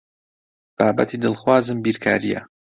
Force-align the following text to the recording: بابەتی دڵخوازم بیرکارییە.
بابەتی 0.77 1.21
دڵخوازم 1.23 1.77
بیرکارییە. 1.83 2.41